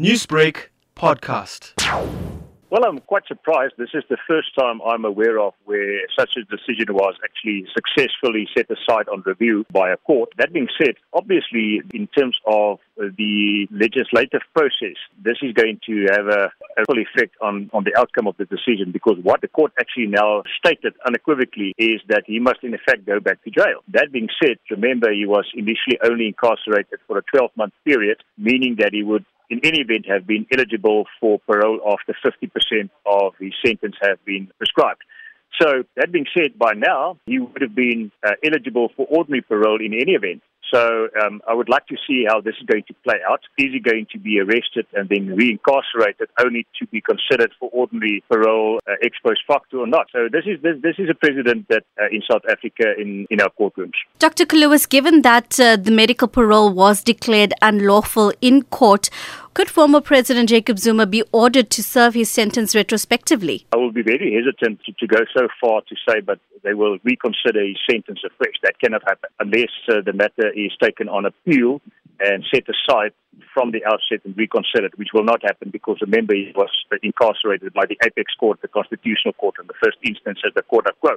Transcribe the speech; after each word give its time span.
Newsbreak 0.00 0.68
podcast. 0.94 1.74
Well, 2.70 2.84
I'm 2.86 3.00
quite 3.00 3.26
surprised. 3.26 3.74
This 3.78 3.88
is 3.94 4.04
the 4.08 4.16
first 4.28 4.54
time 4.56 4.80
I'm 4.86 5.04
aware 5.04 5.40
of 5.40 5.54
where 5.64 6.02
such 6.16 6.36
a 6.36 6.44
decision 6.44 6.94
was 6.94 7.16
actually 7.24 7.66
successfully 7.74 8.46
set 8.56 8.66
aside 8.70 9.08
on 9.08 9.24
review 9.26 9.66
by 9.72 9.90
a 9.90 9.96
court. 9.96 10.28
That 10.38 10.52
being 10.52 10.68
said, 10.80 10.94
obviously, 11.12 11.82
in 11.92 12.06
terms 12.16 12.36
of 12.46 12.78
the 12.96 13.66
legislative 13.72 14.42
process, 14.54 14.94
this 15.20 15.38
is 15.42 15.52
going 15.52 15.80
to 15.86 16.06
have 16.12 16.28
a, 16.28 16.52
a 16.78 16.84
full 16.86 17.02
effect 17.02 17.34
on, 17.42 17.68
on 17.72 17.82
the 17.82 17.98
outcome 17.98 18.28
of 18.28 18.36
the 18.36 18.44
decision 18.44 18.92
because 18.92 19.16
what 19.24 19.40
the 19.40 19.48
court 19.48 19.72
actually 19.80 20.06
now 20.06 20.44
stated 20.64 20.94
unequivocally 21.08 21.74
is 21.76 22.00
that 22.08 22.22
he 22.24 22.38
must, 22.38 22.62
in 22.62 22.72
effect, 22.72 23.04
go 23.04 23.18
back 23.18 23.42
to 23.42 23.50
jail. 23.50 23.80
That 23.88 24.12
being 24.12 24.28
said, 24.40 24.58
remember, 24.70 25.10
he 25.10 25.26
was 25.26 25.46
initially 25.54 25.98
only 26.04 26.28
incarcerated 26.28 27.00
for 27.08 27.18
a 27.18 27.22
12 27.34 27.50
month 27.56 27.72
period, 27.84 28.22
meaning 28.36 28.76
that 28.78 28.90
he 28.92 29.02
would 29.02 29.24
in 29.50 29.60
any 29.64 29.80
event 29.80 30.06
have 30.08 30.26
been 30.26 30.46
eligible 30.52 31.06
for 31.20 31.38
parole 31.40 31.80
after 31.92 32.14
50% 32.24 32.90
of 33.06 33.34
his 33.40 33.54
sentence 33.64 33.96
have 34.02 34.22
been 34.24 34.48
prescribed. 34.58 35.02
So 35.60 35.84
that 35.96 36.12
being 36.12 36.26
said, 36.36 36.58
by 36.58 36.72
now 36.76 37.18
he 37.26 37.38
would 37.38 37.62
have 37.62 37.74
been 37.74 38.12
uh, 38.24 38.32
eligible 38.44 38.90
for 38.96 39.06
ordinary 39.08 39.42
parole 39.42 39.80
in 39.80 39.94
any 39.94 40.12
event. 40.12 40.42
So 40.72 41.08
um, 41.22 41.40
I 41.48 41.54
would 41.54 41.68
like 41.68 41.86
to 41.86 41.96
see 42.06 42.24
how 42.28 42.40
this 42.40 42.54
is 42.60 42.66
going 42.66 42.84
to 42.88 42.94
play 43.04 43.20
out. 43.28 43.40
Is 43.56 43.72
he 43.72 43.80
going 43.80 44.06
to 44.12 44.18
be 44.18 44.40
arrested 44.40 44.86
and 44.94 45.08
then 45.08 45.36
reincarcerated 45.36 46.28
only 46.44 46.66
to 46.78 46.86
be 46.88 47.00
considered 47.00 47.52
for 47.58 47.70
ordinary 47.72 48.22
parole 48.30 48.78
uh, 48.86 48.92
ex 49.02 49.16
post 49.24 49.40
facto 49.46 49.78
or 49.78 49.86
not? 49.86 50.08
So 50.12 50.28
this 50.30 50.44
is 50.46 50.60
this, 50.62 50.76
this 50.82 50.96
is 50.98 51.08
a 51.10 51.14
precedent 51.14 51.66
that 51.68 51.84
uh, 52.00 52.06
in 52.10 52.22
South 52.30 52.42
Africa 52.50 52.84
in, 52.98 53.26
in 53.30 53.40
our 53.40 53.50
courtrooms. 53.58 53.92
Dr. 54.18 54.44
Curlewis, 54.44 54.88
given 54.88 55.22
that 55.22 55.58
uh, 55.58 55.76
the 55.76 55.90
medical 55.90 56.28
parole 56.28 56.72
was 56.72 57.02
declared 57.02 57.54
unlawful 57.62 58.32
in 58.40 58.62
court, 58.64 59.10
could 59.58 59.68
former 59.68 60.00
President 60.00 60.48
Jacob 60.48 60.78
Zuma 60.78 61.04
be 61.04 61.24
ordered 61.32 61.68
to 61.70 61.82
serve 61.82 62.14
his 62.14 62.30
sentence 62.30 62.76
retrospectively? 62.76 63.66
I 63.72 63.76
will 63.76 63.90
be 63.90 64.02
very 64.02 64.32
hesitant 64.32 64.80
to, 64.84 64.92
to 64.92 65.06
go 65.08 65.18
so 65.36 65.48
far 65.60 65.80
to 65.80 65.96
say, 66.08 66.20
but 66.20 66.38
they 66.62 66.74
will 66.74 66.98
reconsider 67.02 67.66
his 67.66 67.76
sentence 67.90 68.20
afresh. 68.24 68.54
That 68.62 68.78
cannot 68.78 69.02
happen 69.02 69.30
unless 69.40 69.70
uh, 69.88 70.00
the 70.06 70.12
matter 70.12 70.52
is 70.66 70.72
taken 70.82 71.08
on 71.08 71.26
appeal 71.26 71.80
and 72.20 72.44
set 72.52 72.64
aside 72.68 73.12
from 73.54 73.70
the 73.70 73.84
outset 73.84 74.20
and 74.24 74.36
reconsidered, 74.36 74.92
which 74.96 75.10
will 75.14 75.24
not 75.24 75.42
happen 75.42 75.70
because 75.70 75.98
remember 76.00 76.34
he 76.34 76.52
was 76.56 76.70
incarcerated 77.02 77.72
by 77.72 77.86
the 77.86 77.96
apex 78.04 78.34
court, 78.38 78.60
the 78.62 78.68
constitutional 78.68 79.34
court, 79.34 79.54
in 79.60 79.66
the 79.66 79.74
first 79.82 79.98
instance 80.02 80.40
as 80.46 80.52
the 80.54 80.62
court 80.62 80.86
of 80.86 80.98
quo. 81.00 81.16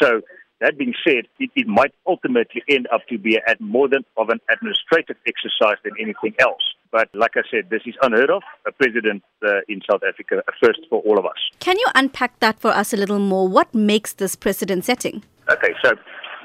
So 0.00 0.22
that 0.60 0.78
being 0.78 0.94
said, 1.06 1.26
it, 1.38 1.50
it 1.54 1.66
might 1.66 1.92
ultimately 2.06 2.62
end 2.68 2.88
up 2.92 3.06
to 3.08 3.18
be 3.18 3.36
a, 3.36 3.56
more 3.60 3.88
than 3.88 4.04
of 4.16 4.28
an 4.30 4.40
administrative 4.50 5.16
exercise 5.26 5.76
than 5.84 5.92
anything 6.00 6.34
else. 6.38 6.62
But 6.90 7.08
like 7.14 7.32
I 7.36 7.42
said, 7.50 7.70
this 7.70 7.82
is 7.86 7.94
unheard 8.02 8.30
of. 8.30 8.42
A 8.66 8.72
president 8.72 9.22
uh, 9.44 9.60
in 9.68 9.80
South 9.90 10.02
Africa, 10.06 10.42
a 10.46 10.52
first 10.64 10.80
for 10.90 11.00
all 11.02 11.18
of 11.18 11.24
us. 11.24 11.38
Can 11.58 11.78
you 11.78 11.86
unpack 11.94 12.38
that 12.40 12.60
for 12.60 12.70
us 12.70 12.92
a 12.92 12.96
little 12.96 13.18
more? 13.18 13.48
What 13.48 13.74
makes 13.74 14.12
this 14.12 14.36
precedent 14.36 14.84
setting? 14.84 15.24
Okay, 15.50 15.74
so 15.82 15.94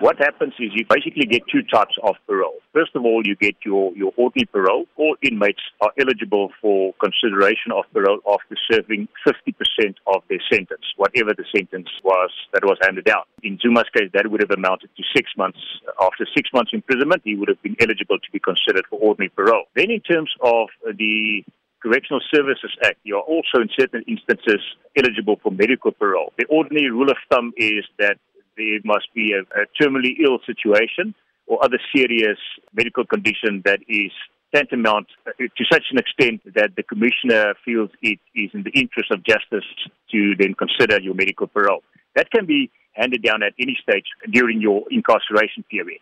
what 0.00 0.18
happens 0.18 0.52
is 0.58 0.70
you 0.74 0.84
basically 0.88 1.26
get 1.26 1.42
two 1.50 1.62
types 1.62 1.94
of 2.02 2.16
parole. 2.26 2.58
First 2.72 2.94
of 2.94 3.04
all, 3.04 3.22
you 3.24 3.34
get 3.36 3.56
your, 3.64 3.94
your 3.96 4.12
ordinary 4.16 4.46
parole. 4.46 4.86
All 4.96 5.16
inmates 5.22 5.62
are 5.80 5.90
eligible 5.98 6.50
for 6.60 6.94
consideration 7.00 7.72
of 7.72 7.84
parole 7.92 8.20
after 8.28 8.56
serving 8.70 9.08
50% 9.26 9.94
of 10.06 10.22
their 10.28 10.40
sentence, 10.52 10.84
whatever 10.96 11.32
the 11.36 11.44
sentence 11.54 11.88
was 12.04 12.30
that 12.52 12.64
was 12.64 12.78
handed 12.82 13.04
down. 13.04 13.22
In 13.42 13.58
Zuma's 13.58 13.88
case, 13.94 14.10
that 14.12 14.30
would 14.30 14.40
have 14.40 14.50
amounted 14.50 14.90
to 14.96 15.02
six 15.14 15.30
months. 15.36 15.58
After 16.00 16.26
six 16.36 16.50
months 16.52 16.72
imprisonment, 16.74 17.22
he 17.24 17.34
would 17.34 17.48
have 17.48 17.62
been 17.62 17.76
eligible 17.80 18.18
to 18.18 18.30
be 18.32 18.38
considered 18.38 18.84
for 18.90 18.98
ordinary 18.98 19.30
parole. 19.30 19.64
Then 19.74 19.90
in 19.90 20.00
terms 20.00 20.30
of 20.42 20.68
the 20.84 21.44
Correctional 21.82 22.20
Services 22.34 22.76
Act, 22.84 22.98
you 23.04 23.16
are 23.16 23.22
also 23.22 23.62
in 23.62 23.68
certain 23.78 24.02
instances 24.08 24.60
eligible 24.96 25.38
for 25.42 25.52
medical 25.52 25.92
parole. 25.92 26.32
The 26.36 26.46
ordinary 26.46 26.90
rule 26.90 27.10
of 27.10 27.16
thumb 27.30 27.52
is 27.56 27.84
that 27.98 28.18
there 28.56 28.80
must 28.84 29.08
be 29.14 29.32
a, 29.32 29.40
a 29.58 29.66
terminally 29.80 30.18
ill 30.24 30.38
situation 30.46 31.14
or 31.46 31.64
other 31.64 31.78
serious 31.94 32.38
medical 32.74 33.04
condition 33.04 33.62
that 33.64 33.80
is 33.88 34.12
tantamount 34.54 35.06
uh, 35.26 35.30
to 35.38 35.64
such 35.70 35.84
an 35.90 35.98
extent 35.98 36.40
that 36.54 36.70
the 36.76 36.82
commissioner 36.82 37.54
feels 37.64 37.90
it 38.02 38.18
is 38.34 38.50
in 38.54 38.62
the 38.62 38.70
interest 38.70 39.10
of 39.10 39.22
justice 39.24 39.66
to 40.10 40.34
then 40.38 40.54
consider 40.54 41.00
your 41.00 41.14
medical 41.14 41.46
parole. 41.46 41.82
That 42.14 42.30
can 42.30 42.46
be 42.46 42.70
handed 42.92 43.22
down 43.22 43.42
at 43.42 43.52
any 43.60 43.76
stage 43.82 44.06
during 44.30 44.60
your 44.60 44.84
incarceration 44.90 45.64
period. 45.70 46.00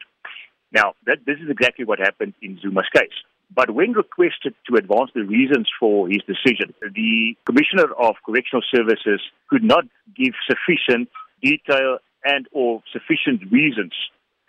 Now, 0.72 0.94
that, 1.06 1.19
this 1.26 1.38
is 1.43 1.50
exactly 1.50 1.84
what 1.84 1.98
happened 1.98 2.34
in 2.43 2.59
Zuma's 2.62 2.88
case. 2.94 3.14
But 3.54 3.70
when 3.70 3.93
requested 3.93 4.54
to 4.69 4.76
advance 4.76 5.10
the 5.14 5.22
reasons 5.22 5.69
for 5.78 6.09
his 6.09 6.22
decision, 6.26 6.75
the 6.81 7.37
Commissioner 7.47 7.93
of 7.98 8.16
Correctional 8.26 8.62
Services 8.75 9.20
could 9.48 9.62
not 9.62 9.84
give 10.16 10.34
sufficient 10.48 11.09
detail 11.43 11.98
and 12.24 12.46
or 12.52 12.82
sufficient 12.92 13.50
reasons 13.50 13.92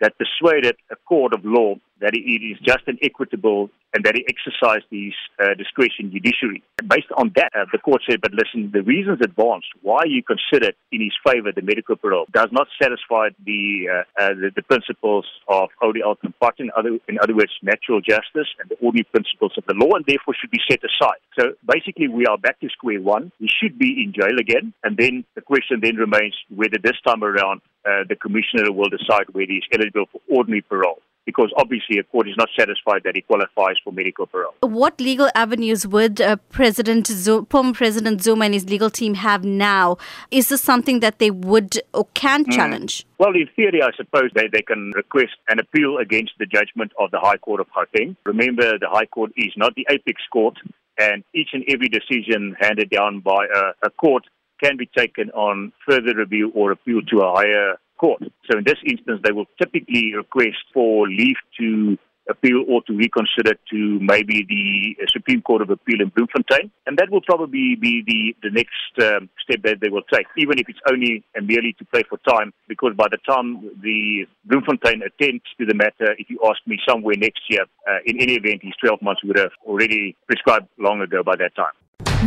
that 0.00 0.14
persuaded 0.18 0.76
a 0.90 0.96
court 0.96 1.32
of 1.32 1.40
law 1.44 1.74
that 2.00 2.14
it 2.14 2.18
is 2.18 2.58
just 2.60 2.86
and 2.86 2.98
equitable 3.02 3.70
and 3.94 4.04
that 4.04 4.14
he 4.14 4.26
exercised 4.28 4.84
his 4.90 5.14
uh, 5.40 5.54
discretion 5.54 6.12
judicially. 6.12 6.62
And 6.78 6.88
based 6.88 7.08
on 7.16 7.32
that, 7.36 7.50
uh, 7.56 7.64
the 7.72 7.78
court 7.78 8.02
said, 8.08 8.20
but 8.20 8.32
listen, 8.32 8.70
the 8.70 8.82
reasons 8.82 9.20
advanced 9.22 9.68
why 9.80 10.02
you 10.04 10.22
considered 10.22 10.74
in 10.92 11.00
his 11.00 11.16
favor 11.24 11.50
the 11.50 11.62
medical 11.62 11.96
parole 11.96 12.26
does 12.32 12.48
not 12.52 12.68
satisfy 12.80 13.30
the, 13.44 13.88
uh, 13.88 14.22
uh, 14.22 14.28
the, 14.34 14.50
the, 14.54 14.62
principles 14.66 15.24
of 15.48 15.70
audi 15.80 16.02
alteram 16.02 16.34
in 16.58 16.70
other, 16.76 16.98
in 17.08 17.18
other 17.22 17.34
words, 17.34 17.52
natural 17.62 18.00
justice 18.00 18.48
and 18.60 18.68
the 18.68 18.76
ordinary 18.84 19.04
principles 19.04 19.52
of 19.56 19.64
the 19.66 19.74
law, 19.74 19.94
and 19.94 20.04
therefore 20.06 20.34
should 20.34 20.50
be 20.50 20.60
set 20.68 20.80
aside. 20.84 21.22
So 21.38 21.54
basically, 21.64 22.08
we 22.08 22.26
are 22.26 22.36
back 22.36 22.60
to 22.60 22.68
square 22.68 23.00
one. 23.00 23.32
He 23.38 23.48
should 23.48 23.78
be 23.78 24.02
in 24.04 24.12
jail 24.12 24.36
again, 24.38 24.74
and 24.84 24.96
then 24.96 25.24
the 25.34 25.40
question 25.40 25.80
then 25.80 25.96
remains 25.96 26.34
whether 26.54 26.76
this 26.82 27.00
time 27.06 27.24
around 27.24 27.62
uh, 27.86 28.02
the 28.08 28.16
commissioner 28.16 28.72
will 28.72 28.90
decide 28.90 29.30
whether 29.32 29.46
he's 29.48 29.62
eligible 29.72 30.06
for 30.12 30.20
ordinary 30.28 30.62
parole 30.62 31.00
because 31.26 31.52
obviously 31.56 31.98
a 31.98 32.04
court 32.04 32.28
is 32.28 32.36
not 32.38 32.48
satisfied 32.58 33.02
that 33.04 33.16
he 33.16 33.20
qualifies 33.20 33.76
for 33.84 33.92
medical 33.92 34.26
parole. 34.26 34.54
What 34.60 35.00
legal 35.00 35.28
avenues 35.34 35.86
would 35.86 36.20
uh, 36.20 36.36
President 36.50 37.08
Zuma, 37.08 37.44
former 37.50 37.74
President 37.74 38.22
Zuma 38.22 38.46
and 38.46 38.54
his 38.54 38.68
legal 38.70 38.88
team 38.88 39.14
have 39.14 39.44
now? 39.44 39.98
Is 40.30 40.48
this 40.48 40.62
something 40.62 41.00
that 41.00 41.18
they 41.18 41.30
would 41.30 41.80
or 41.92 42.06
can 42.14 42.44
mm. 42.44 42.52
challenge? 42.52 43.04
Well, 43.18 43.34
in 43.34 43.48
theory, 43.56 43.82
I 43.82 43.90
suppose 43.96 44.30
they, 44.34 44.48
they 44.50 44.62
can 44.62 44.92
request 44.94 45.36
an 45.48 45.58
appeal 45.58 45.98
against 45.98 46.32
the 46.38 46.46
judgment 46.46 46.92
of 46.98 47.10
the 47.10 47.18
High 47.18 47.38
Court 47.38 47.60
of 47.60 47.66
Gauteng. 47.70 48.16
Remember, 48.24 48.78
the 48.78 48.88
High 48.88 49.06
Court 49.06 49.32
is 49.36 49.52
not 49.56 49.74
the 49.74 49.86
apex 49.90 50.22
court, 50.32 50.56
and 50.98 51.24
each 51.34 51.50
and 51.52 51.64
every 51.68 51.88
decision 51.88 52.56
handed 52.60 52.90
down 52.90 53.20
by 53.20 53.46
a, 53.54 53.86
a 53.86 53.90
court 53.90 54.24
can 54.62 54.76
be 54.76 54.88
taken 54.96 55.30
on 55.30 55.72
further 55.86 56.14
review 56.16 56.50
or 56.54 56.70
appeal 56.72 57.02
to 57.02 57.20
a 57.20 57.32
higher 57.32 57.76
court. 57.96 58.22
So 58.50 58.58
in 58.58 58.64
this 58.64 58.78
instance, 58.84 59.20
they 59.24 59.32
will 59.32 59.46
typically 59.60 60.14
request 60.14 60.58
for 60.72 61.08
leave 61.08 61.36
to 61.60 61.98
appeal 62.28 62.64
or 62.68 62.82
to 62.82 62.92
reconsider 62.92 63.54
to 63.70 63.98
maybe 64.00 64.44
the 64.48 65.06
Supreme 65.12 65.42
Court 65.42 65.62
of 65.62 65.70
Appeal 65.70 66.00
in 66.00 66.08
Bloemfontein. 66.08 66.70
And 66.86 66.98
that 66.98 67.10
will 67.10 67.20
probably 67.20 67.76
be 67.80 68.02
the, 68.06 68.48
the 68.48 68.52
next 68.52 69.14
um, 69.14 69.28
step 69.42 69.62
that 69.62 69.78
they 69.80 69.88
will 69.88 70.02
take, 70.12 70.26
even 70.36 70.58
if 70.58 70.68
it's 70.68 70.78
only 70.90 71.24
and 71.34 71.46
merely 71.46 71.74
to 71.78 71.84
play 71.84 72.02
for 72.08 72.18
time, 72.28 72.52
because 72.68 72.94
by 72.96 73.06
the 73.10 73.18
time 73.28 73.70
the 73.80 74.26
Bloemfontein 74.44 75.02
attends 75.02 75.44
to 75.58 75.66
the 75.66 75.74
matter, 75.74 76.14
if 76.18 76.28
you 76.28 76.40
ask 76.48 76.58
me, 76.66 76.78
somewhere 76.88 77.14
next 77.16 77.42
year, 77.48 77.64
uh, 77.88 77.98
in 78.04 78.20
any 78.20 78.34
event, 78.34 78.62
his 78.62 78.74
12 78.80 79.02
months 79.02 79.22
would 79.24 79.38
have 79.38 79.52
already 79.64 80.16
prescribed 80.26 80.66
long 80.78 81.00
ago 81.00 81.22
by 81.22 81.36
that 81.36 81.54
time. 81.54 81.72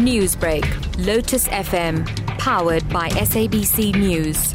Newsbreak, 0.03 0.65
Lotus 1.05 1.47
FM, 1.49 2.05
powered 2.37 2.87
by 2.89 3.09
SABC 3.09 3.95
News. 3.95 4.53